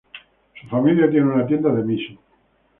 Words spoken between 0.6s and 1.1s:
familia